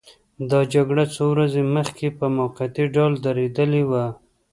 [0.49, 4.05] دا جګړه څو ورځې مخکې په موقتي ډول درېدلې وه.